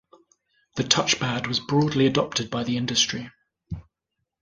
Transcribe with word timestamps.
The 0.77 0.83
touchpad 0.83 1.45
was 1.45 1.59
broadly 1.59 2.07
adopted 2.07 2.49
by 2.49 2.63
the 2.63 2.75
industry. 2.75 3.29